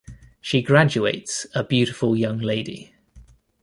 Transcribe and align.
She 0.41 0.63
graduates 0.63 1.45
a 1.53 1.63
beautiful 1.63 2.17
young 2.17 2.39
lady. 2.39 2.95